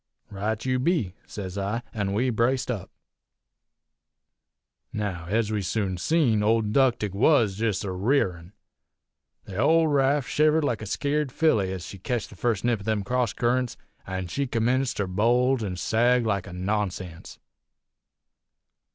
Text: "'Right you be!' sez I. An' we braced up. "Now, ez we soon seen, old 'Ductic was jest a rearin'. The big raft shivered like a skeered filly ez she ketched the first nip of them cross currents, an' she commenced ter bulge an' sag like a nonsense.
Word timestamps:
"'Right 0.31 0.65
you 0.65 0.79
be!' 0.79 1.13
sez 1.27 1.59
I. 1.59 1.83
An' 1.93 2.13
we 2.13 2.31
braced 2.31 2.71
up. 2.71 2.89
"Now, 4.91 5.25
ez 5.27 5.51
we 5.51 5.61
soon 5.61 5.95
seen, 5.99 6.41
old 6.41 6.73
'Ductic 6.73 7.13
was 7.13 7.55
jest 7.57 7.83
a 7.83 7.91
rearin'. 7.91 8.53
The 9.45 9.57
big 9.57 9.87
raft 9.89 10.27
shivered 10.27 10.63
like 10.63 10.81
a 10.81 10.87
skeered 10.87 11.31
filly 11.31 11.71
ez 11.71 11.85
she 11.85 11.99
ketched 11.99 12.31
the 12.31 12.35
first 12.35 12.63
nip 12.65 12.79
of 12.79 12.85
them 12.87 13.03
cross 13.03 13.31
currents, 13.33 13.77
an' 14.07 14.25
she 14.25 14.47
commenced 14.47 14.97
ter 14.97 15.05
bulge 15.05 15.63
an' 15.63 15.75
sag 15.75 16.25
like 16.25 16.47
a 16.47 16.53
nonsense. 16.53 17.37